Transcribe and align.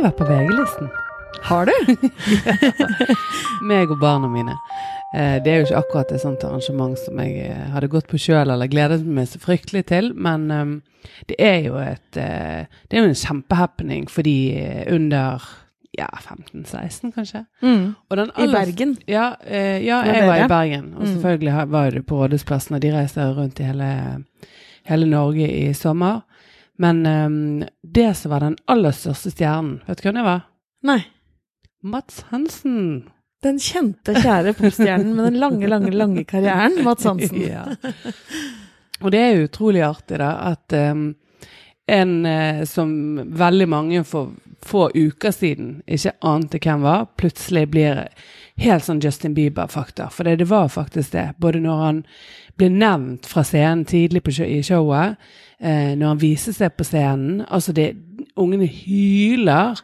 jo 0.00 0.06
vært 0.08 0.18
på 0.20 0.26
VG-listen. 0.28 0.90
Har 1.46 1.68
du? 1.70 1.72
Meg 3.70 3.90
og 3.92 4.00
barna 4.00 4.28
mine. 4.30 4.56
Eh, 5.14 5.38
Det 5.42 5.50
er 5.52 5.60
jo 5.60 5.66
ikke 5.68 5.80
akkurat 5.82 6.12
et 6.14 6.22
sånt 6.22 6.44
arrangement 6.46 6.98
som 6.98 7.18
jeg 7.22 7.46
eh, 7.50 7.64
hadde 7.74 7.88
gått 7.92 8.08
på 8.10 8.18
sjøl 8.20 8.50
eller 8.52 8.70
gledet 8.70 9.02
meg 9.06 9.28
så 9.30 9.40
fryktelig 9.42 9.84
til, 9.90 10.12
men 10.14 10.44
eh, 10.54 11.08
det 11.30 11.38
er 11.42 11.58
jo 11.66 11.78
et 11.82 12.18
eh, 12.20 12.66
Det 12.88 12.96
er 12.98 13.04
jo 13.04 13.10
en 13.10 13.18
kjempehappening 13.22 14.06
for 14.10 14.26
de 14.26 14.36
under 14.94 15.42
ja, 15.98 16.06
15-16, 16.22 17.10
kanskje. 17.16 17.44
Mm. 17.66 17.94
I 18.38 18.46
Bergen? 18.52 18.92
Ja, 19.10 19.32
ja 19.50 20.02
jeg 20.06 20.28
var 20.28 20.44
i 20.44 20.48
Bergen. 20.48 20.92
Og 20.94 21.02
Mm. 21.02 21.08
selvfølgelig 21.16 21.66
var 21.72 21.90
det 21.90 22.04
på 22.06 22.20
Rådhusplassen, 22.20 22.76
og 22.76 22.82
de 22.82 22.92
reiste 22.94 23.24
rundt 23.34 23.58
i 23.60 23.66
hele, 23.66 23.88
hele 24.86 25.06
Norge 25.10 25.48
i 25.50 25.72
sommer. 25.74 26.20
Men 26.80 27.06
um, 27.06 27.64
det 27.82 28.14
som 28.16 28.32
var 28.32 28.44
den 28.46 28.56
aller 28.70 28.94
største 28.96 29.32
stjernen, 29.34 29.80
vet 29.86 30.00
du 30.00 30.06
hvem 30.06 30.20
det 30.20 30.26
var? 30.26 30.44
Nei. 30.88 31.00
Mats 31.84 32.22
Hansen. 32.30 32.78
Den 33.44 33.58
kjente, 33.60 34.14
kjære 34.16 34.54
popstjernen 34.56 35.14
med 35.16 35.30
den 35.30 35.40
lange, 35.40 35.68
lange, 35.68 35.92
lange 35.92 36.24
karrieren, 36.28 36.78
Mats 36.84 37.04
Hansen. 37.08 37.40
ja. 37.54 37.66
Og 39.00 39.12
det 39.12 39.20
er 39.20 39.44
utrolig 39.44 39.84
artig, 39.84 40.20
da, 40.20 40.30
at 40.52 40.76
um, 40.92 41.10
en 41.90 42.26
eh, 42.26 42.64
som 42.68 42.90
veldig 43.36 43.68
mange 43.68 44.02
for 44.08 44.32
få 44.66 44.90
uker 44.94 45.32
siden 45.34 45.80
ikke 45.88 46.12
ante 46.26 46.60
hvem 46.60 46.84
var, 46.84 47.08
plutselig 47.18 47.66
blir 47.72 48.04
helt 48.60 48.84
sånn 48.84 49.00
Justin 49.02 49.34
Bieber-fakta. 49.36 50.10
For 50.12 50.28
det, 50.28 50.48
var 50.50 50.68
faktisk 50.68 51.14
det. 51.14 51.30
Både 51.40 51.62
når 51.64 51.82
han 51.84 52.02
ble 52.60 52.68
nevnt 52.74 53.28
fra 53.28 53.44
scenen 53.46 53.86
tidlig 53.88 54.22
på, 54.26 54.34
i 54.44 54.60
showet, 54.66 55.16
eh, 55.58 55.96
når 55.96 56.06
han 56.06 56.22
viser 56.22 56.56
seg 56.56 56.76
på 56.76 56.84
scenen 56.84 57.44
Altså, 57.48 57.72
det, 57.72 57.94
ungene 58.36 58.68
hyler. 58.68 59.80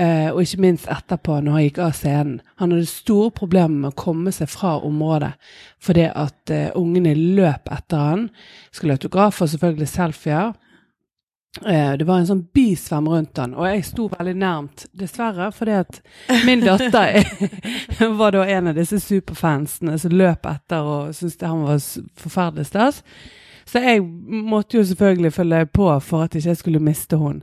Eh, 0.00 0.30
og 0.30 0.44
ikke 0.44 0.62
minst 0.62 0.86
etterpå, 0.88 1.40
når 1.42 1.56
han 1.56 1.64
gikk 1.66 1.78
av 1.84 1.92
scenen. 1.98 2.40
Han 2.62 2.72
hadde 2.72 2.88
store 2.88 3.32
problemer 3.36 3.82
med 3.82 3.90
å 3.90 3.98
komme 3.98 4.32
seg 4.32 4.48
fra 4.48 4.78
området 4.86 5.34
fordi 5.82 6.06
at 6.08 6.52
eh, 6.54 6.70
ungene 6.78 7.12
løp 7.16 7.68
etter 7.72 8.00
han. 8.00 8.26
Skulle 8.72 8.96
autografer, 8.96 9.50
selvfølgelig 9.50 9.90
selfier. 9.90 10.54
Eh, 11.66 11.96
det 11.98 12.06
var 12.06 12.20
en 12.20 12.26
sånn 12.28 12.44
bisvøm 12.54 13.08
rundt 13.10 13.38
han, 13.42 13.56
og 13.58 13.66
jeg 13.66 13.82
sto 13.88 14.04
veldig 14.12 14.34
nærmt, 14.38 14.84
dessverre, 14.94 15.48
fordi 15.52 15.72
at 15.80 15.96
min 16.46 16.62
datter 16.62 17.26
var 18.20 18.36
da 18.36 18.44
en 18.46 18.70
av 18.70 18.76
disse 18.78 19.00
superfansene 19.02 19.96
som 19.98 20.14
løp 20.14 20.46
etter 20.46 20.86
og 20.86 21.08
syntes 21.18 21.36
det- 21.40 21.50
han 21.50 21.64
var 21.66 21.82
forferdelig 22.22 22.68
stas. 22.70 23.02
Så 23.66 23.82
jeg 23.82 24.02
måtte 24.02 24.78
jo 24.78 24.84
selvfølgelig 24.86 25.32
følge 25.32 25.64
på 25.74 25.88
for 26.02 26.22
at 26.28 26.34
ikke 26.38 26.48
jeg 26.52 26.56
skulle 26.62 26.80
miste 26.82 27.18
hun. 27.18 27.42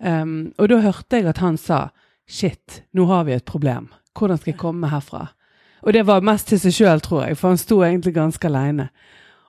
Um, 0.00 0.52
og 0.58 0.68
da 0.68 0.78
hørte 0.84 1.16
jeg 1.16 1.26
at 1.26 1.38
han 1.40 1.56
sa 1.56 1.88
shit, 2.28 2.82
nå 2.92 3.06
har 3.08 3.24
vi 3.24 3.32
et 3.32 3.44
problem. 3.48 3.88
Hvordan 4.16 4.38
skal 4.38 4.52
jeg 4.52 4.60
komme 4.60 4.88
herfra? 4.92 5.26
Og 5.82 5.92
det 5.92 6.04
var 6.08 6.20
mest 6.24 6.48
til 6.48 6.60
seg 6.60 6.72
sjøl, 6.76 7.00
tror 7.00 7.24
jeg, 7.26 7.36
for 7.36 7.48
han 7.52 7.60
sto 7.60 7.80
egentlig 7.84 8.14
ganske 8.16 8.48
aleine. 8.48 8.88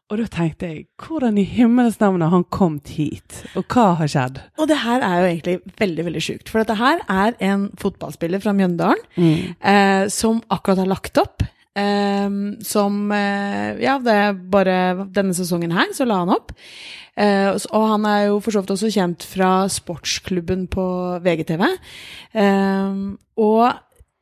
Og 0.08 0.22
da 0.22 0.26
tenkte 0.32 0.68
jeg, 0.70 0.86
hvordan 1.04 1.36
i 1.36 1.44
himmels 1.44 1.98
navn 2.00 2.22
har 2.24 2.32
han 2.32 2.46
kommet 2.54 2.94
hit? 2.96 3.42
Og 3.60 3.66
hva 3.74 3.90
har 4.00 4.08
skjedd? 4.08 4.38
Og 4.56 4.70
det 4.70 4.78
her 4.86 5.04
er 5.04 5.18
jo 5.20 5.26
egentlig 5.34 5.56
veldig 5.82 6.06
veldig 6.08 6.22
sjukt. 6.24 6.52
For 6.52 6.64
dette 6.64 6.78
her 6.80 7.02
er 7.12 7.36
en 7.44 7.66
fotballspiller 7.82 8.40
fra 8.44 8.54
Mjøndalen 8.56 9.02
eh, 9.18 10.06
som 10.14 10.40
akkurat 10.54 10.80
har 10.86 10.88
lagt 10.94 11.20
opp. 11.20 11.44
Eh, 11.78 12.38
som 12.64 13.02
eh, 13.12 13.82
Ja, 13.84 13.98
det 14.00 14.16
er 14.16 14.40
bare 14.56 14.78
denne 15.12 15.36
sesongen 15.36 15.76
her, 15.76 15.92
så 15.94 16.08
la 16.08 16.22
han 16.24 16.32
opp. 16.38 16.56
Eh, 17.20 17.50
og 17.52 17.68
og 17.76 17.90
han 17.92 18.08
er 18.08 18.22
jo 18.30 18.40
for 18.46 18.56
så 18.56 18.64
vidt 18.64 18.74
også 18.78 18.94
kjent 18.96 19.28
fra 19.28 19.52
sportsklubben 19.74 20.70
på 20.72 20.88
VGTV. 21.28 21.68
Eh, 22.32 23.04
og 23.44 23.68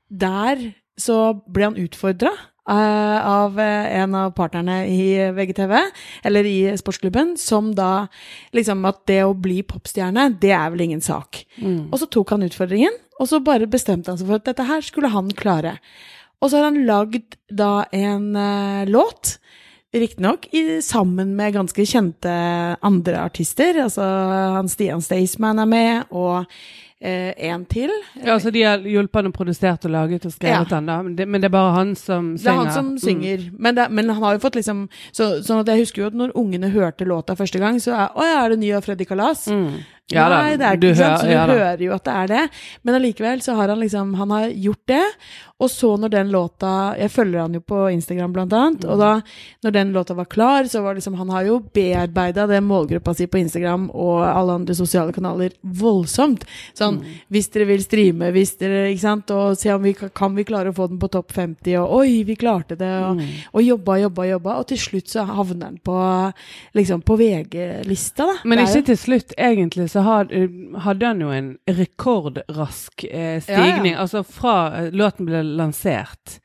der 0.09 0.65
så 0.97 1.21
ble 1.45 1.69
han 1.69 1.77
utfordra 1.85 2.33
av 2.73 3.59
eh, 3.61 4.01
en 4.01 4.15
av 4.17 4.31
partnerne 4.37 4.79
i 4.89 5.31
VGTV, 5.35 5.75
eller 6.25 6.49
i 6.49 6.59
sportsklubben, 6.79 7.35
som 7.37 7.73
da 7.77 8.07
liksom 8.55 8.85
at 8.89 9.03
det 9.09 9.21
å 9.25 9.35
bli 9.37 9.61
popstjerne, 9.67 10.31
det 10.41 10.53
er 10.55 10.73
vel 10.73 10.85
ingen 10.87 11.03
sak. 11.05 11.43
Og 11.91 12.01
så 12.01 12.09
tok 12.09 12.33
han 12.35 12.45
utfordringen, 12.47 12.97
og 13.19 13.29
så 13.31 13.39
bare 13.43 13.69
bestemte 13.69 14.11
han 14.11 14.19
seg 14.19 14.29
for 14.29 14.41
at 14.41 14.49
dette 14.49 14.65
her 14.67 14.81
skulle 14.85 15.13
han 15.13 15.29
klare. 15.37 15.77
Og 16.41 16.49
så 16.49 16.59
har 16.59 16.69
han 16.69 16.83
lagd 16.87 17.37
da 17.49 17.85
en 17.95 18.33
uh, 18.35 18.83
låt, 18.89 19.37
riktignok 19.99 20.47
i- 20.53 20.81
sammen 20.81 21.35
med 21.35 21.53
ganske 21.55 21.85
kjente 21.87 22.77
andre 22.83 23.19
artister. 23.23 23.73
Altså 23.85 24.01
han 24.55 24.67
Stian 24.71 25.01
Staysman 25.01 25.59
er 25.59 25.65
med, 25.65 26.03
og 26.11 26.45
eh, 27.01 27.33
en 27.49 27.65
til. 27.65 27.91
Ja, 28.23 28.33
altså 28.37 28.51
De 28.51 28.61
har 28.63 28.79
hjulpet 28.79 29.15
han 29.21 29.27
og 29.27 29.33
produsert 29.33 29.85
og 29.85 29.91
laget 29.91 30.25
og 30.25 30.31
skrevet 30.31 30.69
Ja. 30.71 30.75
den, 30.77 30.85
da. 30.87 31.01
Men 31.03 31.15
det, 31.15 31.27
men 31.27 31.41
det 31.41 31.45
er 31.49 31.53
bare 31.57 31.73
han 31.75 31.95
som 31.95 32.37
synger. 32.37 32.43
Det 32.43 32.47
er 32.53 32.63
han 32.63 32.71
som 32.73 32.85
Mm. 32.91 32.97
synger. 32.99 33.49
Men, 33.59 33.75
det, 33.75 33.91
men 33.91 34.09
han 34.09 34.23
har 34.23 34.33
jo 34.33 34.39
fått 34.39 34.55
liksom 34.55 34.87
så, 35.11 35.41
Sånn 35.43 35.59
at 35.59 35.67
jeg 35.67 35.79
husker 35.85 36.01
jo 36.01 36.07
at 36.07 36.13
når 36.13 36.31
ungene 36.35 36.71
hørte 36.71 37.05
låta 37.05 37.35
første 37.35 37.59
gang, 37.59 37.77
så 37.79 37.91
er 37.93 38.09
Å 38.15 38.21
ja, 38.23 38.45
er 38.45 38.49
det 38.49 38.59
ny 38.59 38.71
av 38.73 38.83
Freddy 38.83 39.05
Kalas? 39.05 39.47
Mm. 39.47 39.83
Ja 40.13 40.27
Nei, 40.29 40.51
det 40.55 40.65
er 40.69 40.77
du 40.77 40.87
ikke 40.91 40.97
sant, 40.99 41.17
hører- 41.17 41.17
så 41.17 41.25
du 41.25 41.31
ja 41.33 41.45
hører 41.47 41.79
jo 41.81 41.93
at 41.95 42.03
det 42.05 42.13
er 42.13 42.27
det. 42.27 42.49
Men 42.83 42.95
allikevel 43.01 43.39
så 43.41 43.55
har 43.55 43.67
han 43.69 43.79
liksom 43.79 44.13
Han 44.15 44.29
har 44.29 44.49
gjort 44.53 44.85
det. 44.85 45.03
Og 45.59 45.69
så 45.69 45.97
når 45.97 46.09
den 46.11 46.29
låta 46.31 46.95
Jeg 46.99 47.09
følger 47.09 47.39
han 47.41 47.53
jo 47.53 47.59
på 47.61 47.91
Instagram 47.91 48.33
blant 48.33 48.53
annet. 48.53 48.81
Mm. 48.85 48.91
Og 48.91 48.99
da 48.99 49.21
når 49.63 49.71
den 49.73 49.93
låta 49.93 50.13
var 50.13 50.25
klar, 50.25 50.63
så 50.69 50.83
var 50.83 50.93
liksom 50.93 51.15
Han 51.17 51.29
har 51.29 51.45
jo 51.45 51.59
bearbeida 51.73 52.45
den 52.47 52.67
målgruppa 52.67 53.15
si 53.15 53.25
på 53.25 53.39
Instagram 53.41 53.89
og 53.95 54.21
alle 54.27 54.53
andre 54.59 54.75
sosiale 54.75 55.11
kanaler 55.11 55.49
voldsomt. 55.65 56.43
Sånn 56.77 56.99
Mm. 56.99 57.05
hvis 57.31 57.49
dere 57.51 57.65
vil 57.65 57.79
streame, 57.81 58.31
hvis 58.31 58.57
dere 58.59 58.91
Ikke 58.93 58.99
sant. 59.01 59.31
Og 59.31 59.57
se 59.57 59.71
om 59.73 59.81
vi 59.81 59.93
kan, 59.93 60.35
vi 60.35 60.43
klare 60.43 60.67
å 60.71 60.75
få 60.75 60.87
den 60.87 60.99
på 60.99 61.09
topp 61.09 61.31
50, 61.33 61.75
og 61.81 61.89
oi, 62.01 62.21
vi 62.23 62.35
klarte 62.35 62.77
det. 62.77 62.93
Og, 63.03 63.17
Mm. 63.17 63.27
og 63.55 63.61
jobba, 63.63 63.97
jobba, 64.01 64.23
jobba. 64.29 64.59
Og 64.59 64.67
til 64.67 64.77
slutt 64.77 65.07
så 65.07 65.25
havner 65.25 65.59
den 65.71 65.79
på 65.83 66.31
liksom 66.75 67.01
på 67.03 67.17
VG-lista, 67.17 68.17
da. 68.27 68.33
Men 68.45 68.59
Det 68.59 68.67
ikke 68.67 68.85
til 68.85 68.97
slutt, 68.97 69.33
egentlig, 69.37 69.89
så 69.95 70.01
had, 70.03 70.31
hadde 70.77 71.07
han 71.07 71.21
jo 71.23 71.29
en 71.31 71.45
rekordrask 71.71 73.03
eh, 73.03 73.37
stigning. 73.41 73.93
Ja, 73.93 73.97
ja. 73.97 74.01
Altså 74.01 74.23
fra 74.27 74.55
eh, 74.75 74.89
låten 74.91 75.29
ble 75.29 75.39
lansert 75.55 76.41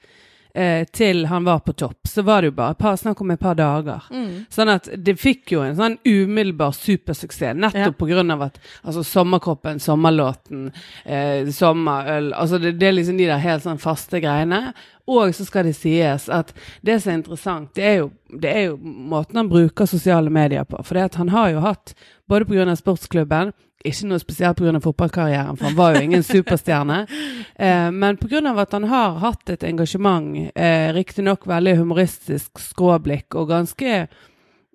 eh, 0.55 0.84
til 0.93 1.27
han 1.27 1.44
var 1.44 1.61
på 1.66 1.72
topp, 1.72 2.09
så 2.09 2.22
var 2.27 2.43
det 2.43 2.50
jo 2.50 2.56
bare 2.59 2.75
par, 2.75 2.97
snakk 2.97 3.21
om 3.21 3.31
et 3.31 3.41
par 3.41 3.55
dager. 3.55 4.03
Mm. 4.11 4.47
Sånn 4.50 4.69
at 4.72 4.88
det 4.97 5.15
fikk 5.21 5.53
jo 5.55 5.62
en 5.62 5.77
sånn 5.78 5.99
umiddelbar 6.05 6.72
supersuksess, 6.77 7.56
nettopp 7.56 7.87
Ja. 7.87 7.91
på 7.99 8.09
grunn 8.11 8.31
av 8.31 8.43
at 8.43 8.59
altså 8.84 9.05
Sommerkroppen, 9.05 9.81
Sommerlåten, 9.81 10.72
eh, 11.05 11.47
Sommerøl 11.50 12.33
Altså 12.34 12.59
det, 12.60 12.78
det 12.78 12.89
er 12.89 12.93
liksom 12.93 13.16
de 13.19 13.27
der 13.27 13.39
helt 13.39 13.62
sånn 13.62 13.78
faste 13.81 14.21
greiene. 14.21 14.72
Og 15.10 15.33
så 15.34 15.44
skal 15.47 15.65
det 15.66 15.75
sies 15.77 16.28
at 16.28 16.53
det 16.87 17.00
som 17.03 17.10
er 17.12 17.19
interessant, 17.19 17.72
det 17.75 17.83
er 17.84 17.97
jo, 17.99 18.10
det 18.39 18.50
er 18.50 18.62
jo 18.69 18.77
måten 18.77 19.37
han 19.41 19.49
bruker 19.50 19.87
sosiale 19.87 20.31
medier 20.31 20.65
på. 20.65 20.78
For 20.84 20.94
det 20.94 21.03
at 21.10 21.15
han 21.19 21.28
har 21.34 21.50
jo 21.50 21.60
hatt, 21.65 21.94
både 22.31 22.47
pga. 22.47 22.77
sportsklubben 22.78 23.53
ikke 23.84 24.08
noe 24.10 24.18
spesielt 24.20 24.56
pga. 24.60 24.80
fotballkarrieren, 24.80 25.56
for 25.56 25.70
han 25.70 25.76
var 25.76 25.94
jo 25.94 26.02
ingen 26.08 26.22
superstjerne. 26.22 27.06
Eh, 27.60 27.91
men 27.92 28.16
pga. 28.16 28.41
at 28.56 28.72
han 28.72 28.84
har 28.88 29.18
hatt 29.20 29.50
et 29.50 29.62
engasjement, 29.68 30.50
eh, 30.54 30.92
riktignok 30.96 31.44
veldig 31.46 31.76
humoristisk 31.76 32.58
skråblikk 32.58 33.34
og 33.34 33.48
ganske 33.48 34.08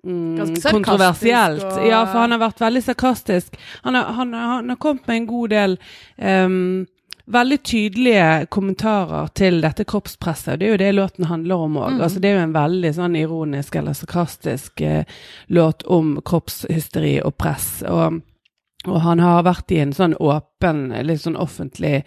Mm, 0.06 0.36
Ganske 0.36 0.70
kontroversielt. 0.70 1.64
og- 1.64 1.86
Ja, 1.88 2.04
for 2.06 2.18
han 2.20 2.30
har 2.30 2.38
vært 2.38 2.60
veldig 2.60 2.82
sarkastisk. 2.82 3.56
Han 3.82 3.94
har, 3.94 4.04
han, 4.12 4.32
han 4.32 4.68
har 4.68 4.76
kommet 4.76 5.06
med 5.08 5.16
en 5.16 5.26
god 5.26 5.48
del 5.50 5.78
um, 6.18 6.86
veldig 7.26 7.58
tydelige 7.62 8.46
kommentarer 8.46 9.28
til 9.34 9.60
dette 9.60 9.84
kroppspresset. 9.84 10.52
og 10.52 10.58
Det 10.60 10.66
er 10.66 10.70
jo 10.70 10.76
det 10.76 10.94
låten 10.94 11.24
handler 11.24 11.56
om 11.56 11.76
òg. 11.76 11.90
Mm. 11.96 12.00
Altså, 12.00 12.20
det 12.20 12.30
er 12.30 12.34
jo 12.38 12.44
en 12.44 12.54
veldig 12.54 12.94
sånn 12.94 13.16
ironisk 13.18 13.76
eller 13.76 13.92
sarkastisk 13.92 14.80
eh, 14.80 15.04
låt 15.48 15.82
om 15.86 16.20
kroppshysteri 16.22 17.20
og 17.24 17.34
press. 17.36 17.82
Og, 17.82 18.20
og 18.86 19.00
han 19.04 19.20
har 19.22 19.44
vært 19.46 19.72
i 19.74 19.80
en 19.82 19.92
sånn 19.96 20.14
åpen, 20.22 20.88
litt 21.06 21.22
sånn 21.22 21.38
offentlig 21.38 22.04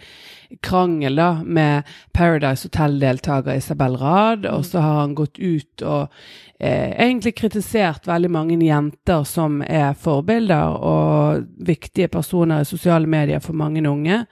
krangel 0.66 1.20
da, 1.20 1.30
med 1.44 1.90
Paradise 2.16 2.68
Hotel-deltaker 2.68 3.60
Isabel 3.60 3.98
Rad, 4.02 4.48
og 4.50 4.66
så 4.66 4.82
har 4.84 5.02
han 5.04 5.18
gått 5.18 5.38
ut 5.40 5.84
og 5.86 6.08
eh, 6.58 6.96
egentlig 6.96 7.36
kritisert 7.38 8.10
veldig 8.10 8.32
mange 8.34 8.58
jenter 8.66 9.28
som 9.30 9.60
er 9.66 9.94
forbilder 10.00 10.80
og 10.80 11.46
viktige 11.68 12.10
personer 12.12 12.64
i 12.64 12.70
sosiale 12.70 13.10
medier 13.10 13.44
for 13.44 13.58
mange 13.58 13.86
unge, 13.88 14.24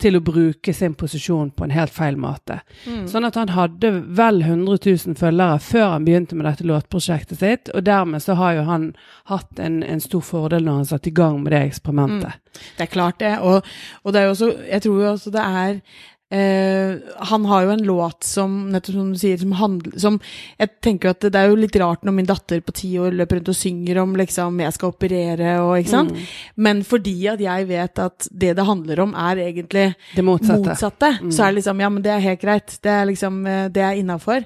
til 0.00 0.18
å 0.18 0.20
bruke 0.20 0.74
sin 0.76 0.94
posisjon 0.98 1.50
på 1.56 1.64
en 1.64 1.72
helt 1.72 1.92
feil 1.94 2.18
måte. 2.20 2.58
Mm. 2.84 3.06
Sånn 3.08 3.24
at 3.28 3.38
han 3.40 3.52
hadde 3.54 3.92
vel 4.18 4.42
100 4.44 4.78
000 4.84 5.16
følgere 5.16 5.60
før 5.64 5.86
han 5.94 6.04
begynte 6.04 6.36
med 6.36 6.48
dette 6.48 6.66
låtprosjektet 6.68 7.40
sitt, 7.40 7.70
og 7.72 7.86
dermed 7.86 8.24
så 8.24 8.36
har 8.36 8.58
jo 8.58 8.66
han 8.68 8.90
hatt 9.32 9.62
en, 9.62 9.80
en 9.82 10.02
stor 10.04 10.24
fordel 10.26 10.66
når 10.66 10.82
han 10.82 10.90
satte 10.92 11.12
i 11.12 11.16
gang 11.16 11.40
med 11.44 11.54
det 11.56 11.62
eksperimentet. 11.70 12.42
Det 12.76 12.86
er 12.86 12.92
klart 12.92 13.20
det, 13.20 13.38
og, 13.40 13.64
og 14.04 14.12
det 14.12 14.20
er 14.20 14.28
jo 14.28 14.36
også 14.36 14.46
Jeg 14.64 14.82
tror 14.82 15.00
jo 15.02 15.08
også 15.10 15.30
det 15.34 15.42
er 15.44 15.80
Eh, 16.28 16.96
han 17.30 17.44
har 17.46 17.62
jo 17.62 17.70
en 17.70 17.82
låt 17.86 18.24
som 18.26 18.54
nettopp 18.74 18.96
som 18.96 19.12
du 19.12 19.18
sier, 19.20 19.38
som 19.38 19.52
handler 19.54 19.94
som 20.02 20.16
Jeg 20.58 20.72
tenker 20.82 21.06
jo 21.06 21.12
at 21.14 21.20
det 21.30 21.38
er 21.38 21.52
jo 21.52 21.58
litt 21.60 21.76
rart 21.78 22.02
når 22.02 22.16
min 22.16 22.26
datter 22.26 22.58
på 22.66 22.74
ti 22.74 22.88
år 22.98 23.14
løper 23.14 23.38
rundt 23.38 23.50
og 23.52 23.54
synger 23.54 24.00
om 24.02 24.16
liksom 24.18 24.58
jeg 24.58 24.74
skal 24.74 24.90
operere 24.90 25.52
og 25.62 25.76
ikke 25.78 25.92
sant. 25.92 26.10
Mm. 26.10 26.24
Men 26.66 26.80
fordi 26.82 27.14
at 27.30 27.38
jeg 27.44 27.68
vet 27.70 28.02
at 28.02 28.26
det 28.32 28.56
det 28.58 28.66
handler 28.66 29.04
om, 29.04 29.14
er 29.14 29.36
egentlig 29.44 29.94
Det 30.16 30.24
motsatte. 30.26 30.66
motsatte, 30.66 31.12
Mm. 31.22 31.30
så 31.30 31.44
er 31.44 31.52
det 31.52 31.54
liksom 31.62 31.80
Ja, 31.80 31.88
men 31.90 32.02
det 32.02 32.10
er 32.10 32.18
helt 32.26 32.40
greit. 32.42 32.78
Det 32.82 32.90
er 32.90 33.06
liksom 33.06 33.46
eh, 33.46 33.68
Det 33.68 33.82
er 33.82 33.94
innafor. 34.02 34.44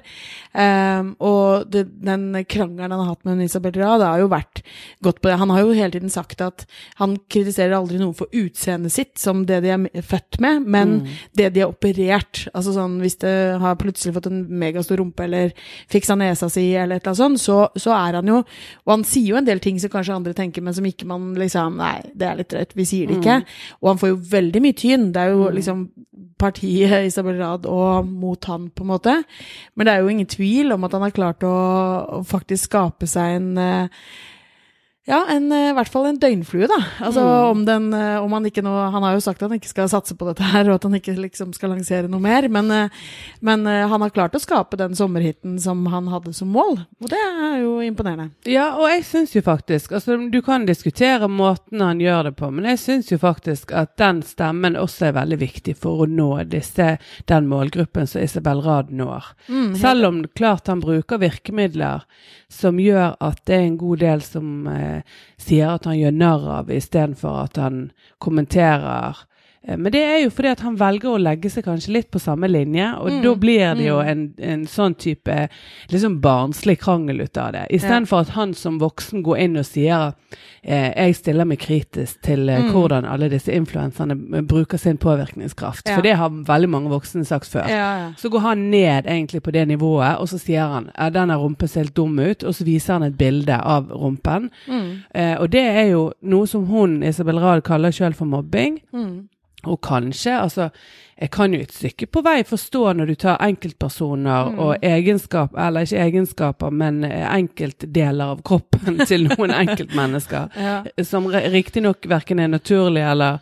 Uh, 0.53 1.15
og 1.23 1.69
det, 1.71 1.85
den 2.03 2.43
krangelen 2.45 2.91
han 2.91 2.99
har 2.99 3.15
hatt 3.15 3.23
med 3.25 3.41
Isabel 3.41 3.71
Rad, 3.71 4.01
har 4.03 4.19
jo 4.19 4.27
vært 4.27 4.61
godt 5.01 5.21
på 5.21 5.29
det. 5.29 5.37
Han 5.39 5.49
har 5.49 5.61
jo 5.61 5.71
hele 5.71 5.91
tiden 5.95 6.09
sagt 6.11 6.41
at 6.41 6.65
han 6.99 7.17
kritiserer 7.31 7.73
aldri 7.77 7.97
noen 8.01 8.13
for 8.13 8.27
utseendet 8.35 8.91
sitt, 8.91 9.17
som 9.17 9.45
det 9.47 9.61
de 9.63 9.69
er 9.71 10.01
født 10.03 10.39
med, 10.43 10.65
men 10.67 10.91
Mm. 11.01 11.07
det 11.33 11.53
de 11.53 11.61
har 11.61 11.70
operert. 11.71 12.45
Altså 12.53 12.75
sånn 12.75 12.99
hvis 13.01 13.17
det 13.23 13.33
har 13.61 13.79
plutselig 13.79 14.13
fått 14.15 14.29
en 14.29 14.43
megastor 14.61 15.01
rumpe, 15.01 15.25
eller 15.25 15.55
fiksa 15.91 16.17
nesa 16.19 16.49
si, 16.51 16.67
eller 16.75 16.99
et 16.99 17.05
eller 17.05 17.13
annet 17.13 17.21
sånt, 17.23 17.41
så, 17.41 17.57
så 17.79 17.95
er 17.97 18.19
han 18.19 18.31
jo 18.31 18.41
Og 18.41 18.93
han 18.93 19.03
sier 19.07 19.33
jo 19.33 19.39
en 19.39 19.47
del 19.47 19.61
ting 19.63 19.79
som 19.81 19.91
kanskje 19.93 20.15
andre 20.15 20.35
tenker, 20.37 20.63
men 20.65 20.75
som 20.77 20.85
ikke 20.87 21.07
man 21.09 21.31
liksom 21.39 21.79
Nei, 21.81 21.97
det 22.17 22.27
er 22.27 22.39
litt 22.39 22.51
drøyt, 22.51 22.75
vi 22.77 22.85
sier 22.87 23.09
det 23.09 23.19
ikke. 23.19 23.41
Og 23.81 23.91
han 23.93 24.01
får 24.01 24.11
jo 24.11 24.21
veldig 24.31 24.61
mye 24.63 24.77
tyn. 24.77 25.11
Det 25.15 25.21
er 25.21 25.31
jo 25.33 25.47
liksom 25.53 25.85
partiet 26.41 27.07
Isabel 27.07 27.39
Rad 27.41 27.67
og 27.69 28.07
mot 28.09 28.49
han, 28.49 28.69
på 28.73 28.85
en 28.85 28.91
måte. 28.91 29.15
Men 29.75 29.87
det 29.87 29.93
er 29.93 30.03
jo 30.03 30.11
ingen 30.11 30.29
tvil 30.29 30.75
om 30.75 30.85
at 30.87 30.97
han 30.97 31.05
har 31.05 31.15
klart 31.15 31.45
å, 31.47 31.55
å 32.19 32.21
faktisk 32.27 32.71
skape 32.71 33.09
seg 33.09 33.37
en 33.37 33.49
eh, 33.61 34.05
ja, 35.09 35.25
en, 35.29 35.51
eh, 35.51 35.71
i 35.71 35.73
hvert 35.73 35.89
fall 35.89 36.05
en 36.05 36.17
døgnflue, 36.21 36.67
da. 36.69 36.77
Altså 37.01 37.23
om 37.49 37.63
den 37.65 37.87
eh, 37.97 38.19
om 38.21 38.33
han 38.35 38.45
ikke 38.45 38.61
nå 38.61 38.69
Han 38.93 39.01
har 39.01 39.15
jo 39.15 39.23
sagt 39.25 39.41
at 39.41 39.49
han 39.49 39.57
ikke 39.57 39.71
skal 39.71 39.87
satse 39.89 40.13
på 40.13 40.27
dette 40.27 40.45
her, 40.45 40.67
og 40.69 40.75
at 40.77 40.83
han 40.85 40.97
ikke 40.99 41.15
liksom 41.17 41.55
skal 41.57 41.73
lansere 41.73 42.09
noe 42.11 42.21
mer, 42.21 42.45
men, 42.53 42.69
eh, 42.69 42.99
men 43.41 43.65
han 43.65 44.05
har 44.05 44.13
klart 44.13 44.37
å 44.37 44.41
skape 44.41 44.77
den 44.77 44.93
sommerhiten 44.97 45.55
som 45.61 45.81
han 45.89 46.11
hadde 46.11 46.35
som 46.37 46.51
mål, 46.53 46.83
og 47.01 47.09
det 47.09 47.17
er 47.17 47.55
jo 47.63 47.71
imponerende. 47.81 48.29
Ja, 48.45 48.67
og 48.77 48.91
jeg 48.91 49.05
syns 49.07 49.33
jo 49.33 49.41
faktisk 49.45 49.95
altså 49.97 50.19
Du 50.31 50.37
kan 50.45 50.67
diskutere 50.69 51.25
måten 51.31 51.81
han 51.81 52.01
gjør 52.01 52.29
det 52.29 52.35
på, 52.37 52.51
men 52.53 52.69
jeg 52.69 52.81
syns 52.83 53.09
jo 53.09 53.17
faktisk 53.21 53.73
at 53.73 53.95
den 53.97 54.21
stemmen 54.25 54.77
også 54.77 55.09
er 55.09 55.17
veldig 55.17 55.39
viktig 55.41 55.75
for 55.81 56.05
å 56.05 56.09
nå 56.09 56.29
disse, 56.51 56.93
den 57.31 57.49
målgruppen 57.49 58.05
som 58.05 58.21
Isabel 58.21 58.61
Rad 58.61 58.93
når. 58.93 59.33
Selv 59.81 60.11
om 60.11 60.21
klart 60.37 60.69
han 60.69 60.83
bruker 60.83 61.21
virkemidler 61.21 62.05
som 62.51 62.79
gjør 62.81 63.15
at 63.23 63.39
det 63.47 63.55
er 63.55 63.65
en 63.65 63.77
god 63.79 64.01
del 64.03 64.23
som 64.25 64.67
eh, 64.67 64.90
sier 65.41 65.75
at 65.75 65.87
han 65.89 65.99
gjør 65.99 66.15
narr 66.17 66.47
av 66.59 66.71
istedenfor 66.73 67.43
at 67.45 67.59
han 67.61 67.83
kommenterer. 68.23 69.25
Eh, 69.67 69.77
Men 69.77 69.91
det 69.93 70.01
er 70.01 70.19
jo 70.23 70.29
fordi 70.33 70.49
at 70.51 70.59
han 70.65 70.75
velger 70.79 71.09
å 71.13 71.19
legge 71.21 71.49
seg 71.53 71.65
kanskje 71.67 71.93
litt 71.93 72.11
på 72.11 72.19
samme 72.19 72.47
linje, 72.49 72.87
og 72.97 73.21
da 73.23 73.33
blir 73.35 73.75
det 73.77 73.85
jo 73.85 73.99
en, 74.01 74.33
en 74.39 74.63
sånn 74.67 74.95
type 74.95 75.35
liksom 75.91 76.19
barnslig 76.21 76.79
krangel 76.81 77.21
ut 77.21 77.37
av 77.37 77.51
det. 77.53 77.67
Istedenfor 77.77 78.23
at 78.25 78.29
han 78.37 78.53
som 78.57 78.79
voksen 78.81 79.21
går 79.23 79.37
inn 79.45 79.57
og 79.61 79.65
sier 79.65 80.13
eh, 80.63 80.89
jeg 80.95 81.15
stiller 81.19 81.45
meg 81.45 81.59
kritisk 81.61 82.21
til 82.25 82.49
eh, 82.49 82.71
hvordan 82.71 83.05
alle 83.05 83.29
disse 83.29 83.53
influenserne 83.53 84.17
eh, 84.37 84.41
bruker 84.41 84.77
sin 84.81 84.97
påvirkningskraft. 84.97 85.87
Ja. 85.87 85.95
For 85.95 86.01
det 86.05 86.15
har 86.17 86.29
veldig 86.49 86.69
mange 86.69 86.89
voksne 86.93 87.25
sagt 87.25 87.49
før. 87.51 87.69
Ja, 87.69 87.89
ja. 88.01 88.07
Så 88.17 88.29
går 88.33 88.39
han 88.47 88.65
ned 88.71 89.05
egentlig 89.05 89.43
på 89.45 89.51
det 89.53 89.67
nivået, 89.69 90.17
og 90.17 90.29
så 90.29 90.39
sier 90.41 90.65
han 90.73 90.89
ja, 90.97 91.09
denne 91.13 91.37
rumpen 91.37 91.67
ser 91.69 91.83
helt 91.85 91.95
dum 91.97 92.17
ut, 92.19 92.43
og 92.43 92.55
så 92.57 92.65
viser 92.65 92.97
han 92.97 93.03
et 93.03 93.17
bilde 93.17 93.57
av 93.61 93.89
rumpen. 93.93 94.49
Eh, 95.13 95.35
og 95.37 95.51
det 95.53 95.63
er 95.69 95.91
jo 95.91 96.07
noe 96.21 96.47
som 96.49 96.65
hun, 96.69 97.03
Isabel 97.03 97.39
Rad, 97.41 97.61
kaller 97.67 97.93
sjøl 97.93 98.13
for 98.17 98.25
mobbing. 98.25 98.81
Og 99.67 99.77
kanskje, 99.81 100.39
altså 100.41 100.69
Jeg 101.21 101.29
kan 101.31 101.53
jo 101.53 101.59
et 101.61 101.71
stykke 101.73 102.07
på 102.09 102.21
vei 102.25 102.39
forstå 102.43 102.79
når 102.97 103.05
du 103.11 103.15
tar 103.15 103.37
enkeltpersoner 103.45 104.55
og 104.57 104.77
egenskap, 104.81 105.51
eller 105.53 105.81
ikke 105.85 105.99
egenskaper, 106.01 106.69
men 106.73 107.03
eh, 107.05 107.27
enkeltdeler 107.35 108.31
av 108.33 108.41
kroppen 108.41 108.97
til 109.09 109.27
noen 109.29 109.51
enkeltmennesker, 109.53 110.49
Ja. 110.57 110.79
som 111.05 111.27
riktignok 111.29 112.07
verken 112.09 112.39
er 112.39 112.47
naturlig 112.49 113.03
eller 113.05 113.37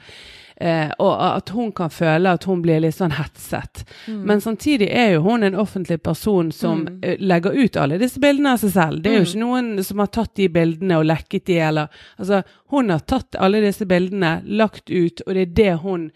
Eh, 0.60 0.90
og 1.00 1.14
at 1.24 1.50
hun 1.56 1.70
kan 1.72 1.92
føle 1.94 2.34
at 2.36 2.44
hun 2.44 2.60
blir 2.60 2.82
litt 2.84 2.98
sånn 2.98 3.14
hetset. 3.16 3.86
Men 4.12 4.42
samtidig 4.44 4.90
er 4.92 5.14
jo 5.14 5.22
hun 5.24 5.48
en 5.48 5.56
offentlig 5.56 6.02
person 6.04 6.52
som 6.52 6.82
mm. 6.84 7.22
legger 7.24 7.56
ut 7.56 7.80
alle 7.80 8.00
disse 8.02 8.20
bildene 8.20 8.58
av 8.58 8.64
seg 8.66 8.74
selv. 8.76 9.00
Det 9.04 9.14
er 9.14 9.22
jo 9.22 9.30
ikke 9.30 9.44
noen 9.46 9.72
som 9.88 10.04
har 10.04 10.12
tatt 10.12 10.34
de 10.36 10.50
bildene 10.52 11.00
og 11.00 11.08
lekket 11.08 11.48
de, 11.48 11.62
eller 11.70 11.88
Altså, 12.20 12.42
hun 12.74 12.92
har 12.92 13.06
tatt 13.08 13.38
alle 13.40 13.62
disse 13.64 13.88
bildene, 13.88 14.42
lagt 14.44 14.90
ut, 14.92 15.24
og 15.26 15.36
det 15.36 15.46
er 15.46 15.56
det 15.62 15.74
hun 15.86 16.10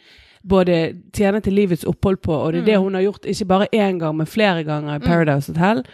både 0.43 0.79
tjener 1.15 1.39
til 1.39 1.55
livets 1.55 1.85
opphold 1.87 2.19
på, 2.25 2.33
og 2.35 2.51
det 2.51 2.63
er 2.63 2.73
det 2.73 2.81
hun 2.83 2.97
har 2.97 3.05
gjort 3.05 3.29
ikke 3.31 3.47
bare 3.47 3.69
én 3.71 3.99
gang, 4.01 4.17
men 4.17 4.27
flere 4.27 4.65
ganger 4.67 4.99
i 4.99 5.05
Paradise 5.05 5.53
Hotel. 5.53 5.85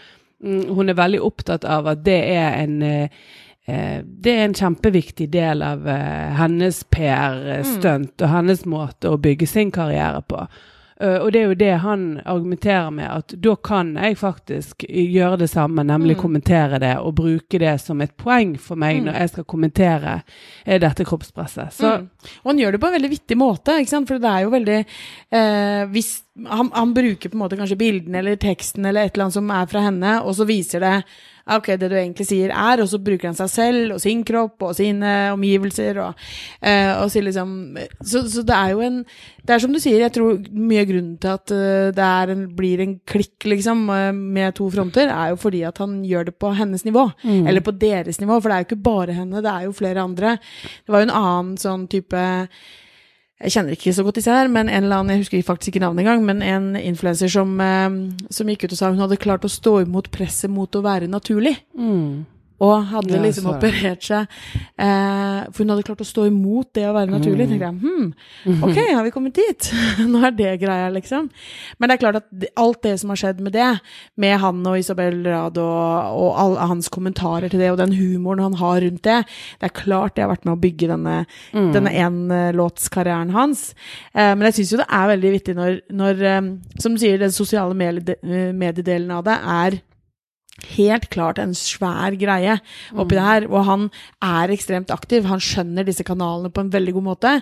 Mm, 0.41 0.71
hun 0.73 0.89
er 0.89 0.97
veldig 0.97 1.19
opptatt 1.21 1.67
av 1.67 1.87
at 1.91 2.01
det 2.05 2.17
er 2.33 2.57
en 2.63 2.81
eh, 2.81 3.03
eh, 3.03 3.09
det 4.03 4.33
er 4.33 4.47
en 4.47 4.57
kjempeviktig 4.57 5.29
del 5.33 5.63
av 5.65 5.87
eh, 5.87 6.33
hennes 6.39 6.83
PR-stunt 6.91 8.21
og 8.21 8.33
hennes 8.33 8.65
måte 8.69 9.13
å 9.13 9.21
bygge 9.21 9.47
sin 9.49 9.71
karriere 9.75 10.21
på. 10.27 10.43
Eh, 10.99 11.15
og 11.15 11.31
det 11.31 11.39
er 11.39 11.45
jo 11.47 11.55
det 11.55 11.75
han 11.79 12.01
argumenterer 12.27 12.89
med, 12.91 13.07
at 13.07 13.33
da 13.39 13.53
kan 13.63 13.93
jeg 13.95 14.17
faktisk 14.19 14.83
gjøre 14.89 15.37
det 15.39 15.47
samme, 15.47 15.85
nemlig 15.87 16.17
kommentere 16.19 16.79
det, 16.83 16.97
og 16.99 17.15
bruke 17.21 17.61
det 17.61 17.77
som 17.79 18.03
et 18.03 18.11
poeng 18.19 18.57
for 18.59 18.79
meg 18.79 18.99
når 19.05 19.21
jeg 19.21 19.31
skal 19.31 19.47
kommentere 19.47 20.17
eh, 20.65 20.79
dette 20.81 21.07
kroppspresset. 21.07 21.73
Så 21.73 21.89
Mm. 21.99 22.09
Og 22.43 22.51
han 22.51 22.59
gjør 22.59 22.71
det 22.71 22.79
på 22.79 22.87
en 22.87 22.93
veldig 22.93 23.09
vittig 23.09 23.37
måte, 23.37 23.73
ikke 23.79 23.89
sant? 23.89 24.07
for 24.07 24.19
det 24.19 24.29
er 24.29 24.43
jo 24.43 24.51
veldig 24.51 24.77
eh, 24.79 25.85
hvis, 25.91 26.11
han, 26.47 26.71
han 26.73 26.93
bruker 26.93 27.29
på 27.29 27.37
en 27.37 27.43
måte 27.43 27.57
kanskje 27.59 27.79
bildene 27.79 28.21
eller 28.21 28.39
teksten 28.39 28.85
eller 28.85 29.07
et 29.07 29.15
eller 29.15 29.27
annet 29.27 29.39
som 29.39 29.51
er 29.51 29.67
fra 29.71 29.83
henne, 29.87 30.15
og 30.23 30.37
så 30.37 30.47
viser 30.49 30.85
det 30.85 30.95
ok, 31.49 31.71
det 31.79 31.89
du 31.89 31.95
egentlig 31.97 32.27
sier 32.29 32.51
er, 32.53 32.81
og 32.81 32.89
så 32.91 32.99
bruker 33.01 33.29
han 33.29 33.37
seg 33.37 33.49
selv 33.51 33.95
og 33.95 34.01
sin 34.03 34.21
kropp 34.27 34.61
og 34.67 34.75
sine 34.77 35.13
omgivelser 35.33 35.97
og, 36.03 36.25
eh, 36.61 36.91
og 36.93 37.09
sier 37.11 37.25
liksom 37.25 37.53
så, 37.99 38.23
så 38.29 38.43
det 38.45 38.57
er 38.57 38.73
jo 38.75 38.83
en 38.85 38.99
Det 39.39 39.55
er 39.55 39.61
som 39.63 39.73
du 39.73 39.79
sier, 39.81 40.03
jeg 40.03 40.13
tror 40.13 40.43
mye 40.53 40.83
av 40.83 40.89
grunnen 40.91 41.15
til 41.17 41.31
at 41.33 41.53
eh, 41.55 41.87
det 41.95 42.09
en, 42.35 42.43
blir 42.53 42.83
en 42.83 42.91
klikk, 43.09 43.47
liksom, 43.49 43.87
eh, 43.95 44.11
med 44.13 44.53
to 44.59 44.67
fronter, 44.69 45.09
er 45.09 45.31
jo 45.31 45.39
fordi 45.41 45.63
at 45.65 45.79
han 45.81 46.03
gjør 46.05 46.27
det 46.27 46.35
på 46.37 46.51
hennes 46.53 46.85
nivå. 46.85 47.07
Eller 47.49 47.63
på 47.65 47.73
deres 47.73 48.19
nivå, 48.21 48.37
for 48.37 48.49
det 48.49 48.57
er 48.57 48.61
jo 48.61 48.67
ikke 48.69 48.85
bare 48.85 49.15
henne, 49.17 49.41
det 49.41 49.49
er 49.49 49.65
jo 49.65 49.73
flere 49.73 50.03
andre. 50.05 50.35
Det 50.85 50.93
var 50.93 51.01
jo 51.01 51.09
en 51.09 51.17
annen 51.17 51.57
sånn 51.57 51.87
type 51.89 52.21
jeg 53.39 53.53
kjenner 53.53 53.75
ikke 53.75 53.93
så 53.95 54.03
godt 54.03 54.17
disse 54.19 54.33
her, 54.35 54.49
men 54.51 54.67
en 54.67 54.83
eller 54.83 54.99
annen, 54.99 55.13
jeg 55.13 55.23
husker 55.23 55.45
faktisk 55.47 55.71
ikke 55.71 55.83
navnet 55.85 56.03
engang, 56.03 56.25
men 56.27 56.41
en 56.43 56.73
influenser 56.75 57.31
som, 57.31 57.53
eh, 57.63 57.93
som 58.29 58.51
gikk 58.51 58.65
ut 58.65 58.73
og 58.75 58.81
sa 58.81 58.89
hun 58.91 58.99
hadde 58.99 59.21
klart 59.21 59.47
å 59.47 59.51
stå 59.51 59.77
imot 59.85 60.11
presset 60.11 60.51
mot 60.51 60.75
å 60.75 60.83
være 60.83 61.07
naturlig. 61.07 61.55
mm. 61.77 62.25
Og 62.59 62.89
hadde 62.91 63.15
Ja, 63.15 63.21
liksom 63.23 63.47
er 63.47 63.57
operert 63.57 64.03
seg 64.03 64.25
eh, 64.79 65.45
For 65.53 65.63
hun 65.63 65.71
hadde 65.73 65.85
klart 65.87 66.03
å 66.03 66.07
stå 66.07 66.25
imot 66.27 66.73
det 66.75 66.85
å 66.89 66.95
være 66.95 67.11
naturlig. 67.13 67.47
Mm. 67.47 67.53
tenkte 67.53 67.69
jeg, 67.69 67.77
hm, 67.79 68.63
ok, 68.67 68.79
har 68.95 69.05
vi 69.07 69.13
kommet 69.15 69.37
dit? 69.39 69.69
Nå 70.11 70.21
er 70.27 70.35
det 70.35 70.53
greia, 70.63 70.89
liksom. 70.93 71.29
Men 71.79 71.89
det 71.89 71.95
er 71.95 72.03
klart 72.03 72.19
at 72.19 72.47
alt 72.59 72.81
det 72.83 72.95
som 73.01 73.13
har 73.13 73.21
skjedd 73.21 73.39
med 73.45 73.55
det, 73.55 73.69
med 74.19 74.37
han 74.43 74.61
og 74.67 74.79
Isabel 74.81 75.21
Rad 75.25 75.59
og, 75.61 76.19
og 76.19 76.39
alle 76.43 76.69
hans 76.73 76.91
kommentarer 76.93 77.51
til 77.51 77.63
det, 77.63 77.71
og 77.73 77.79
den 77.81 77.95
humoren 77.95 78.43
han 78.43 78.59
har 78.59 78.81
rundt 78.83 79.03
det, 79.07 79.19
det 79.59 79.69
er 79.69 79.75
klart 79.79 80.17
det 80.17 80.25
har 80.25 80.33
vært 80.33 80.47
med 80.47 80.57
å 80.57 80.61
bygge 80.61 80.91
denne, 80.91 81.17
Mm. 81.53 81.71
denne 81.73 81.91
enlåtskarrieren 81.95 83.31
hans. 83.33 83.73
Eh, 84.13 84.33
men 84.35 84.47
jeg 84.49 84.59
syns 84.59 84.73
jo 84.73 84.79
det 84.81 84.89
er 84.99 85.11
veldig 85.13 85.31
vittig 85.33 85.55
når, 85.57 85.79
når 85.95 86.23
eh, 86.27 86.49
som 86.81 86.95
du 86.95 87.01
sier, 87.01 87.19
den 87.21 87.33
sosiale 87.35 87.75
eh, 87.75 88.51
mediedelen 88.55 89.11
av 89.15 89.25
det 89.27 89.37
er 89.39 89.79
helt 90.75 91.09
klart 91.13 91.39
en 91.41 91.53
svær 91.57 92.15
greie 92.19 92.57
oppi 92.93 93.17
det 93.17 93.25
her, 93.25 93.47
og 93.49 93.65
han 93.67 93.85
er 94.23 94.53
ekstremt 94.53 94.91
aktiv. 94.93 95.25
Han 95.29 95.41
skjønner 95.43 95.87
disse 95.87 96.05
kanalene 96.07 96.51
på 96.53 96.63
en 96.63 96.71
veldig 96.73 96.95
god 96.97 97.05
måte. 97.05 97.33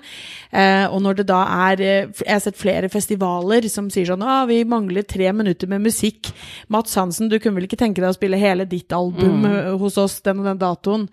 Eh, 0.51 0.85
og 0.87 1.01
når 1.03 1.19
det 1.19 1.27
da 1.31 1.41
er 1.69 1.83
eh, 1.83 2.23
Jeg 2.23 2.31
har 2.31 2.43
sett 2.43 2.59
flere 2.59 2.89
festivaler 2.91 3.67
som 3.71 3.89
sier 3.93 4.07
sånn 4.09 4.23
ah, 4.25 4.45
'Vi 4.47 4.63
mangler 4.69 5.03
tre 5.03 5.31
minutter 5.33 5.67
med 5.67 5.83
musikk'. 5.85 6.31
Mats 6.69 6.95
Hansen, 6.95 7.29
du 7.29 7.39
kunne 7.39 7.57
vel 7.59 7.67
ikke 7.67 7.79
tenke 7.79 8.01
deg 8.01 8.11
å 8.11 8.17
spille 8.17 8.39
hele 8.39 8.65
ditt 8.65 8.91
album 8.93 9.43
mm. 9.45 9.77
hos 9.81 9.97
oss 9.97 10.19
den 10.21 10.41
og 10.41 10.49
den 10.49 10.61
datoen? 10.61 11.07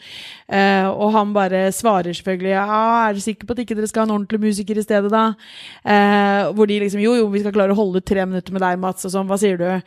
Eh, 0.48 0.88
og 0.88 1.12
han 1.16 1.34
bare 1.34 1.72
svarer 1.72 2.12
selvfølgelig 2.14 2.54
'Ja, 2.54 3.08
er 3.08 3.14
du 3.14 3.20
sikker 3.20 3.46
på 3.46 3.56
at 3.56 3.64
ikke 3.64 3.76
dere 3.76 3.88
skal 3.90 4.04
ha 4.04 4.10
en 4.10 4.16
ordentlig 4.18 4.40
musiker 4.40 4.78
i 4.78 4.86
stedet, 4.86 5.10
da?' 5.10 5.34
Eh, 5.84 6.52
hvor 6.52 6.66
de 6.66 6.80
liksom 6.80 7.00
'Jo, 7.00 7.14
jo, 7.14 7.28
vi 7.28 7.40
skal 7.40 7.52
klare 7.52 7.72
å 7.72 7.80
holde 7.80 7.98
ut 7.98 8.06
tre 8.06 8.24
minutter 8.26 8.52
med 8.52 8.62
deg, 8.62 8.78
Mats', 8.78 9.04
og 9.04 9.12
sånn. 9.12 9.28
Hva 9.28 9.38
sier 9.38 9.56
du? 9.58 9.82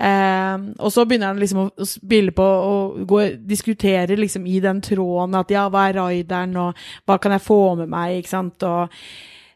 Eh, 0.00 0.56
og 0.80 0.92
så 0.92 1.04
begynner 1.04 1.32
han 1.32 1.40
liksom 1.40 1.59
å 1.60 1.66
å 1.70 1.88
spille 1.88 2.34
på 2.36 2.44
og 2.44 3.02
gå, 3.08 3.24
diskutere 3.48 4.18
liksom 4.18 4.46
i 4.46 4.60
den 4.64 4.80
tråden 4.84 5.36
at 5.38 5.52
ja, 5.52 5.68
hva 5.72 5.88
er 5.88 6.00
rideren, 6.00 6.56
og 6.60 6.86
hva 7.08 7.18
kan 7.20 7.36
jeg 7.36 7.46
få 7.46 7.60
med 7.82 7.92
meg, 7.92 8.20
ikke 8.20 8.34
sant, 8.34 8.66
og 8.66 9.00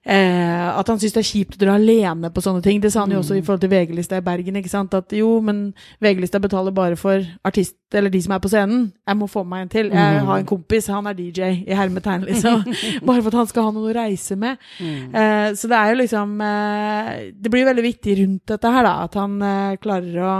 Eh, 0.04 0.78
at 0.78 0.88
han 0.90 0.98
syns 1.00 1.14
det 1.16 1.20
er 1.22 1.26
kjipt 1.30 1.54
å 1.56 1.60
dra 1.62 1.74
alene 1.78 2.28
på 2.32 2.42
sånne 2.44 2.60
ting. 2.64 2.80
Det 2.82 2.90
sa 2.92 3.06
han 3.06 3.14
jo 3.14 3.22
også 3.22 3.38
i 3.38 3.42
forhold 3.44 3.62
til 3.62 3.70
VG-lista 3.72 4.18
i 4.20 4.24
Bergen. 4.24 4.58
ikke 4.60 4.72
sant? 4.72 4.92
At 4.96 5.12
jo, 5.16 5.38
men 5.40 5.70
VG-lista 6.04 6.40
betaler 6.44 6.74
bare 6.76 6.98
for 7.00 7.24
artist, 7.44 7.76
eller 7.94 8.12
de 8.12 8.20
som 8.20 8.34
er 8.36 8.42
på 8.44 8.50
scenen. 8.52 8.90
Jeg 9.08 9.16
må 9.16 9.28
få 9.32 9.46
meg 9.48 9.64
en 9.64 9.72
til. 9.72 9.88
Jeg 9.94 10.26
har 10.28 10.42
en 10.42 10.50
kompis, 10.50 10.90
han 10.92 11.08
er 11.08 11.16
DJ, 11.16 11.64
i 11.64 11.78
hermetegn, 11.78 12.28
liksom. 12.28 12.66
bare 13.06 13.22
for 13.22 13.32
at 13.32 13.38
han 13.40 13.48
skal 13.52 13.70
ha 13.70 13.74
noe 13.76 13.92
å 13.92 13.96
reise 13.96 14.36
med. 14.36 14.60
Eh, 14.80 15.48
så 15.56 15.72
det 15.72 15.78
er 15.78 15.92
jo 15.92 16.00
liksom 16.02 16.40
eh, 16.44 17.10
Det 17.32 17.52
blir 17.52 17.64
veldig 17.64 17.84
viktig 17.84 18.18
rundt 18.20 18.52
dette 18.52 18.74
her, 18.76 18.84
da. 18.84 18.94
At 19.08 19.16
han 19.16 19.40
eh, 19.40 19.78
klarer 19.80 20.20
å 20.20 20.34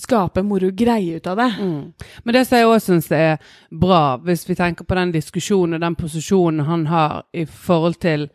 skape 0.00 0.42
moro 0.46 0.70
greie 0.74 1.16
ut 1.16 1.26
av 1.30 1.36
det. 1.40 1.50
Mm. 1.60 1.92
Men 2.24 2.36
det 2.36 2.44
som 2.46 2.58
jeg 2.58 2.70
òg 2.70 2.80
syns 2.84 3.10
er 3.14 3.36
bra, 3.70 4.16
hvis 4.24 4.46
vi 4.48 4.56
tenker 4.58 4.88
på 4.88 4.98
den 4.98 5.12
diskusjonen 5.14 5.78
og 5.78 5.84
den 5.84 5.98
posisjonen 5.98 6.64
han 6.68 6.86
har 6.90 7.22
i 7.32 7.44
forhold 7.46 8.00
til 8.02 8.28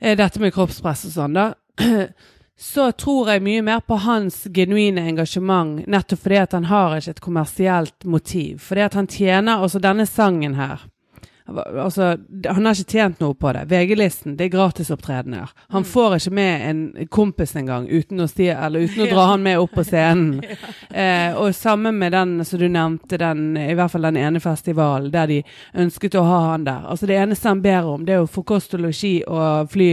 eh, 0.00 0.16
dette 0.18 0.42
med 0.42 0.54
kroppspress 0.54 1.06
og 1.10 1.16
sånn, 1.16 1.38
da, 1.38 1.48
så 2.72 2.90
tror 2.98 3.32
jeg 3.32 3.46
mye 3.46 3.62
mer 3.62 3.82
på 3.86 4.00
hans 4.02 4.42
genuine 4.54 5.06
engasjement, 5.12 5.84
nettopp 5.86 6.24
fordi 6.26 6.42
at 6.42 6.56
han 6.58 6.70
har 6.72 6.98
ikke 6.98 7.16
et 7.16 7.24
kommersielt 7.24 8.04
motiv. 8.04 8.58
Fordi 8.66 8.86
at 8.88 8.98
han 8.98 9.06
tjener 9.06 9.62
Altså, 9.62 9.78
denne 9.82 10.06
sangen 10.06 10.58
her 10.58 10.82
Altså, 11.48 12.16
han 12.44 12.66
har 12.66 12.76
ikke 12.76 12.92
tjent 12.98 13.22
noe 13.22 13.36
på 13.38 13.52
det. 13.56 13.64
VG-listen, 13.70 14.36
det 14.36 14.48
er 14.48 14.52
gratisopptredener. 14.52 15.52
Han 15.72 15.86
får 15.88 16.18
ikke 16.18 16.32
med 16.36 16.64
en 16.68 16.82
kompis 17.12 17.54
engang 17.56 17.86
uten 17.88 18.20
å, 18.20 18.26
sti, 18.28 18.50
uten 18.52 19.04
å 19.04 19.08
dra 19.08 19.24
han 19.32 19.44
med 19.46 19.62
opp 19.62 19.76
på 19.78 19.86
scenen. 19.88 20.40
Eh, 20.98 21.34
og 21.36 21.52
sammen 21.54 21.98
med 22.00 22.14
den 22.14 22.30
som 22.48 22.58
du 22.58 22.64
nevnte, 22.72 23.18
den, 23.20 23.52
i 23.60 23.74
hvert 23.76 23.92
fall 23.92 24.06
den 24.08 24.16
ene 24.18 24.40
festivalen 24.40 25.10
der 25.12 25.28
de 25.30 25.36
ønsket 25.78 26.16
å 26.18 26.24
ha 26.24 26.38
han 26.46 26.64
der. 26.66 26.86
Altså 26.88 27.06
Det 27.06 27.18
eneste 27.20 27.50
han 27.50 27.60
ber 27.62 27.86
om, 27.86 28.06
det 28.08 28.16
er 28.16 28.24
å 28.24 28.30
få 28.30 28.42
kost 28.48 28.74
og 28.74 28.82
losji 28.86 29.18
og 29.28 29.68
fly 29.70 29.90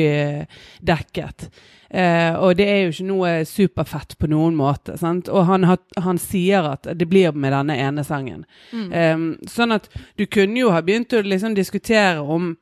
dekket. 0.87 1.49
Eh, 1.89 2.33
og 2.35 2.57
det 2.59 2.67
er 2.69 2.81
jo 2.83 2.93
ikke 2.93 3.07
noe 3.09 3.31
superfett 3.49 4.17
på 4.19 4.29
noen 4.31 4.57
måte. 4.57 4.97
Sant? 5.01 5.29
Og 5.29 5.47
han, 5.49 5.67
han, 5.67 6.21
sier 6.21 6.67
at 6.71 6.89
det 6.97 7.07
blir 7.11 7.35
med 7.35 7.53
denne 7.53 7.77
ene 7.77 8.05
sangen. 8.07 8.45
Mm. 8.71 8.87
Eh, 8.91 9.49
sånn 9.51 9.75
at 9.75 9.89
du 10.19 10.25
kunne 10.25 10.59
jo 10.59 10.73
ha 10.75 10.81
begynt 10.85 11.13
å 11.13 11.23
liksom 11.25 11.57
diskutere 11.57 12.21
om 12.21 12.55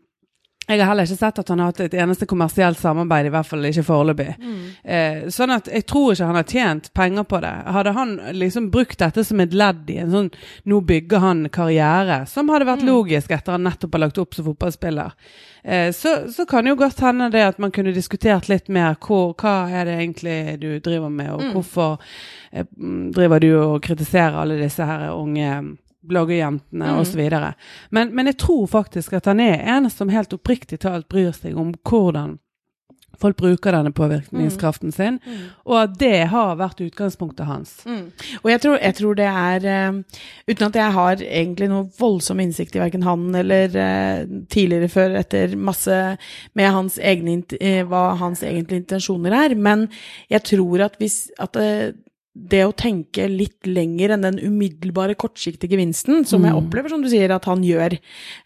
jeg 0.67 0.79
har 0.79 0.87
heller 0.87 1.07
ikke 1.07 1.19
sett 1.19 1.39
at 1.41 1.49
han 1.51 1.59
har 1.59 1.71
hatt 1.71 1.81
et 1.83 1.95
eneste 1.99 2.25
kommersielt 2.29 2.79
samarbeid, 2.79 3.27
i 3.27 3.31
hvert 3.33 3.47
fall 3.47 3.67
ikke 3.67 3.83
foreløpig. 3.83 4.29
Mm. 4.39 4.59
Eh, 4.83 5.17
sånn 5.33 5.51
at 5.51 5.67
jeg 5.67 5.83
tror 5.91 6.13
ikke 6.13 6.29
han 6.29 6.39
har 6.39 6.47
tjent 6.47 6.87
penger 6.95 7.27
på 7.27 7.41
det. 7.43 7.53
Hadde 7.75 7.95
han 7.97 8.13
liksom 8.37 8.69
brukt 8.71 8.99
dette 9.01 9.25
som 9.27 9.43
et 9.43 9.55
ledd 9.55 9.89
i 9.91 9.99
en 10.03 10.13
sånn 10.13 10.29
Nå 10.69 10.79
bygger 10.87 11.19
han 11.19 11.41
karriere, 11.53 12.23
som 12.29 12.51
hadde 12.53 12.69
vært 12.69 12.85
mm. 12.85 12.87
logisk 12.87 13.33
etter 13.35 13.57
han 13.57 13.67
nettopp 13.67 13.97
har 13.97 14.05
lagt 14.05 14.21
opp 14.23 14.37
som 14.37 14.47
fotballspiller. 14.47 15.11
Eh, 15.63 15.91
så, 15.95 16.15
så, 16.31 16.45
kan 16.47 16.67
jo 16.67 16.77
godt 16.79 17.03
hende 17.03 17.29
det 17.33 17.43
at 17.43 17.59
man 17.59 17.71
kunne 17.71 17.95
diskutert 17.95 18.47
litt 18.51 18.71
mer 18.71 18.95
hvor, 19.03 19.35
hva 19.39 19.67
er 19.67 19.87
det 19.87 19.99
egentlig 19.99 20.39
du 20.63 20.69
driver 20.83 21.11
med, 21.11 21.31
og 21.35 21.43
mm. 21.43 21.53
hvorfor 21.57 21.95
eh, 22.51 22.67
driver 23.15 23.43
du 23.43 23.49
og 23.59 23.77
kritiserer 23.83 24.39
alle 24.43 24.59
disse 24.63 24.87
her 24.87 25.09
unge 25.11 25.53
bloggerjentene 26.09 26.93
mm. 26.93 27.01
osv. 27.01 27.21
Men, 27.89 28.13
men 28.15 28.31
jeg 28.31 28.39
tror 28.43 28.67
faktisk 28.71 29.13
at 29.17 29.29
han 29.31 29.41
er 29.43 29.63
en 29.75 29.89
som 29.91 30.11
helt 30.13 30.33
oppriktig 30.35 30.81
talt 30.83 31.09
bryr 31.11 31.31
seg 31.35 31.57
om 31.59 31.73
hvordan 31.87 32.37
folk 33.23 33.37
bruker 33.37 33.75
denne 33.75 33.91
påvirkningskraften 33.95 34.91
mm. 34.91 34.95
sin, 34.95 35.19
mm. 35.23 35.41
og 35.69 35.77
at 35.83 35.95
det 36.01 36.27
har 36.33 36.57
vært 36.59 36.81
utgangspunktet 36.83 37.47
hans. 37.47 37.75
Mm. 37.87 38.07
Og 38.41 38.49
jeg 38.51 38.63
tror, 38.65 38.77
jeg 38.81 38.97
tror, 38.99 39.17
det 39.19 39.27
er 39.29 39.67
uh, 39.67 40.21
Uten 40.49 40.67
at 40.67 40.79
jeg 40.79 40.95
har 40.97 41.23
egentlig 41.23 41.69
noe 41.71 41.87
voldsom 41.99 42.41
innsikt 42.43 42.75
i 42.75 42.81
verken 42.81 43.05
han 43.07 43.27
eller 43.43 43.77
uh, 43.77 44.39
tidligere 44.51 44.91
før 44.91 45.19
etter 45.21 45.55
masse 45.55 45.99
med 46.57 46.73
hans 46.75 46.97
egne, 46.99 47.39
uh, 47.53 47.83
hva 47.89 48.05
hans 48.19 48.43
egentlige 48.43 48.83
intensjoner 48.83 49.37
er, 49.43 49.55
men 49.55 49.87
jeg 50.33 50.43
tror 50.49 50.87
at 50.89 50.97
hvis 51.01 51.27
at 51.41 51.57
det 52.33 52.63
å 52.65 52.73
tenke 52.73 53.27
litt 53.29 53.67
lenger 53.69 54.15
enn 54.15 54.25
den 54.25 54.39
umiddelbare 54.41 55.13
kortsiktige 55.19 55.75
gevinsten, 55.75 56.23
som 56.25 56.41
jeg 56.41 56.55
mm. 56.55 56.59
opplever, 56.63 56.89
som 56.89 57.03
du 57.03 57.09
sier, 57.11 57.29
at 57.35 57.45
han 57.45 57.61
gjør. 57.65 57.99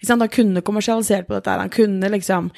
Han 0.10 0.28
kunne 0.34 0.64
kommersialisert 0.66 1.30
på 1.30 1.38
dette, 1.38 1.56
han 1.62 1.72
kunne 1.72 2.12
liksom 2.12 2.52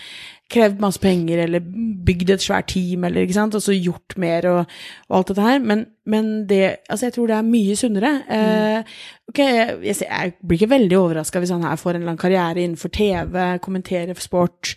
krevd 0.50 0.82
masse 0.82 1.02
penger 1.02 1.44
eller 1.44 1.62
bygd 1.62 2.34
et 2.34 2.42
svært 2.42 2.72
team 2.74 3.06
eller 3.06 3.22
ikke 3.28 3.38
sant, 3.38 3.58
og 3.58 3.62
så 3.62 3.76
gjort 3.76 4.18
mer 4.18 4.48
og, 4.50 4.78
og 5.10 5.20
alt 5.20 5.32
dette 5.32 5.46
her. 5.46 5.62
Men, 5.62 5.86
men, 6.10 6.48
det 6.50 6.78
Altså, 6.90 7.06
jeg 7.06 7.14
tror 7.16 7.30
det 7.30 7.36
er 7.38 7.46
mye 7.48 7.76
sunnere. 7.78 8.12
Mm. 8.30 8.80
Uh, 8.80 9.00
ok, 9.30 9.40
jeg, 9.40 9.74
jeg, 9.84 9.96
jeg, 10.02 10.34
blir 10.42 10.58
ikke 10.58 10.72
veldig 10.72 10.98
overraska 10.98 11.42
hvis 11.42 11.52
han 11.54 11.66
her 11.68 11.78
får 11.78 12.00
en 12.00 12.06
lang 12.08 12.18
karriere 12.20 12.64
innenfor 12.64 12.90
TV, 12.94 13.36
kommenterer 13.62 14.18
for 14.18 14.26
sport, 14.26 14.72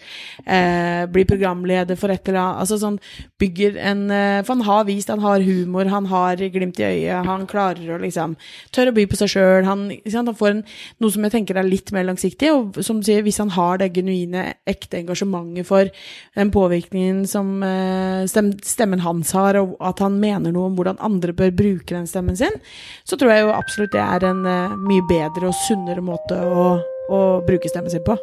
uh, 0.45 1.05
blir 1.13 1.29
programleder 1.29 1.97
for 1.97 2.13
et 2.13 2.29
eller 2.29 2.41
annet 2.43 2.61
Altså 2.63 2.77
sånn 2.83 2.99
bygger 3.41 3.79
en 3.81 4.03
uh, 4.11 4.43
For 4.45 4.55
han 4.55 4.67
har 4.67 4.85
vist 4.89 5.13
han 5.13 5.23
har 5.25 5.45
humor, 5.47 5.89
han 5.89 6.09
har 6.11 6.43
glimt 6.53 6.81
i 6.83 6.89
øyet, 6.89 7.29
han 7.29 7.47
klarer 7.51 7.95
å 7.95 8.01
liksom 8.03 8.37
Tør 8.73 8.91
å 8.91 8.95
by 8.97 9.07
på 9.09 9.19
seg 9.19 9.33
sjøl. 9.33 9.67
Han, 9.67 9.87
han, 10.13 10.31
får 10.37 10.51
en, 10.51 10.63
noe 11.03 11.13
som 11.13 11.25
jeg 11.27 11.35
tenker 11.35 11.59
er 11.59 11.67
litt 11.67 11.93
mer 11.95 12.07
langsiktig, 12.09 12.51
og 12.53 12.79
som 12.85 13.01
du 13.01 13.07
sier, 13.07 13.23
hvis 13.25 13.41
han 13.43 13.53
har 13.55 13.81
det 13.81 13.91
genuine, 13.97 14.45
ekte 14.69 15.01
engasjementet 15.01 15.67
for 15.69 15.91
den 16.37 16.53
påvirkningen 16.55 17.25
som 17.31 17.63
stemmen 18.29 19.03
hans 19.05 19.33
har, 19.37 19.59
og 19.61 19.75
at 19.85 20.03
han 20.03 20.19
mener 20.23 20.55
noe 20.55 20.71
om 20.71 20.79
hvordan 20.79 21.01
andre 21.05 21.22
bør 21.31 21.53
bruke 21.55 21.95
den 21.95 22.09
stemmen 22.11 22.37
sin, 22.39 22.59
så 23.07 23.19
tror 23.19 23.31
jeg 23.31 23.47
jo 23.47 23.55
absolutt 23.55 23.95
det 23.95 24.03
er 24.03 24.27
en 24.27 24.43
eh, 24.49 24.75
mye 24.83 25.07
bedre 25.07 25.53
og 25.53 25.61
sunnere 25.63 26.03
måte 26.03 26.35
å, 26.43 26.67
å 27.15 27.23
bruke 27.47 27.71
stemmen 27.71 27.95
sin 27.95 28.03
på. 28.03 28.19